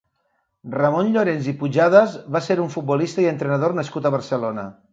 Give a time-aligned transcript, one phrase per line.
[0.75, 4.69] Ramon Llorens i Pujadas va ser un futbolista i entrenador nascut a Barcelona.